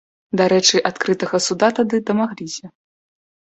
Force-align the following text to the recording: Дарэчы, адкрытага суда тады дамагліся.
Дарэчы, 0.39 0.79
адкрытага 0.89 1.37
суда 1.49 1.69
тады 1.81 2.01
дамагліся. 2.09 2.65